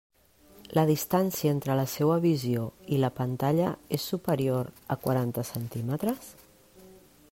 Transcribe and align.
La 0.77 0.85
distància 0.89 1.51
entre 1.57 1.75
la 1.81 1.83
seua 1.91 2.15
visió 2.25 2.65
i 2.97 3.01
la 3.05 3.13
pantalla 3.21 3.69
és 3.99 4.09
superior 4.15 4.75
a 4.97 5.01
quaranta 5.05 5.49
centímetres? 5.55 6.35